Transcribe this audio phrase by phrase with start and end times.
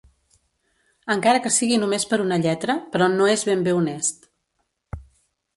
[1.15, 4.27] Encara que sigui només per una lletra, però no és ben bé honest.